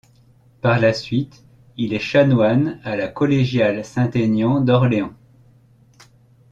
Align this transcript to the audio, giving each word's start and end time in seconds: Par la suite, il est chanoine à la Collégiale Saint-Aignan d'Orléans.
Par 0.61 0.79
la 0.79 0.93
suite, 0.95 1.43
il 1.77 1.93
est 1.93 1.99
chanoine 1.99 2.79
à 2.83 2.95
la 2.95 3.07
Collégiale 3.07 3.85
Saint-Aignan 3.85 4.59
d'Orléans. 4.59 5.13